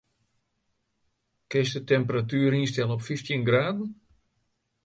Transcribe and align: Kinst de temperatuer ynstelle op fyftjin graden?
Kinst 1.49 1.75
de 1.75 1.81
temperatuer 1.93 2.51
ynstelle 2.61 2.93
op 2.95 3.05
fyftjin 3.07 3.45
graden? 3.49 3.89